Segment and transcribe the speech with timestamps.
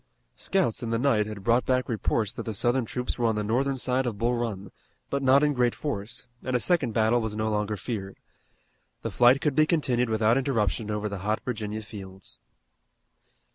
[0.35, 3.43] Scouts in the night had brought back reports that the Southern troops were on the
[3.43, 4.71] northern side of Bull Run,
[5.11, 8.17] but not in great force, and a second battle was no longer feared.
[9.03, 12.39] The flight could be continued without interruption over the hot Virginia fields.